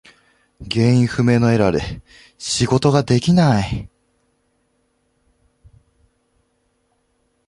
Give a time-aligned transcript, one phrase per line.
[0.67, 2.01] 原因不明のエラーで
[2.39, 3.87] 仕事ができない。